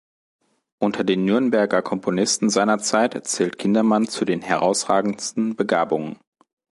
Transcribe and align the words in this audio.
Unter 0.79 1.03
den 1.03 1.25
Nürnberger 1.25 1.83
Komponisten 1.83 2.49
seiner 2.49 2.79
Zeit 2.79 3.27
zählt 3.27 3.59
Kindermann 3.59 4.07
zu 4.07 4.25
den 4.25 4.41
herausragendsten 4.41 5.55
Begabungen. 5.55 6.17